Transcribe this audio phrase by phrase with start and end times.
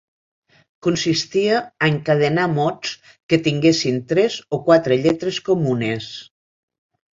[0.85, 2.95] Consistia a encadenar mots
[3.29, 6.13] que tinguessin tres o quatre lletres comunes.